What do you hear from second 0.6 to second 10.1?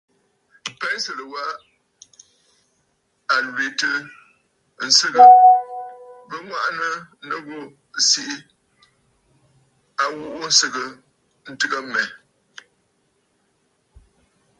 Pensə̀lə̀ wa a lwìtə̀ ǹsɨgə, bɨ ŋwàʼànə̀ nɨ ghu siʼi a